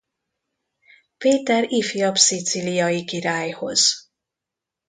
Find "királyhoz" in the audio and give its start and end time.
3.05-4.11